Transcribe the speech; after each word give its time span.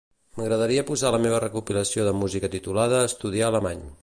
M'agradaria 0.37 0.85
posar 0.87 1.11
la 1.17 1.21
meva 1.27 1.43
recopilació 1.45 2.09
de 2.09 2.17
música 2.25 2.53
titulada 2.59 3.07
"estudiar 3.11 3.53
alemany". 3.53 3.91